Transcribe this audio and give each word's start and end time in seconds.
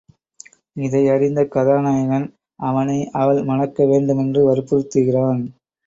இதை 0.75 1.01
அறிந்த 1.09 1.41
கதா 1.45 1.77
நாயகன் 1.81 2.27
அவனை 2.59 3.09
அவள் 3.13 3.41
மணக்க 3.43 3.85
வேண்டுமென்று 3.85 4.43
வற்புறுத்துகிறான். 4.49 5.43